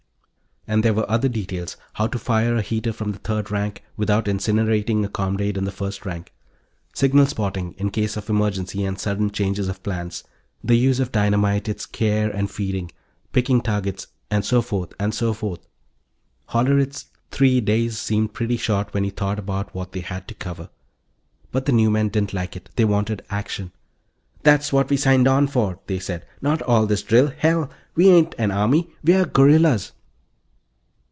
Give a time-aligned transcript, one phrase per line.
[0.67, 4.25] And there were other details: how to fire a heater from the third rank without
[4.27, 6.31] incinerating a comrade in the front rank;
[6.93, 10.11] signal spotting, in case of emergency and sudden changes of plan;
[10.63, 12.91] the use of dynamite, its care and feeding;
[13.33, 15.61] picking targets and so forth and so forth.
[16.49, 20.69] Hollerith's three days seemed pretty short when you thought about what they had to cover.
[21.51, 22.69] But the new men didn't like it.
[22.75, 23.71] They wanted action.
[24.43, 26.27] "That's what we signed on for," they said.
[26.39, 27.31] "Not all this drill.
[27.35, 29.93] Hell, we ain't an army we're guerrillas."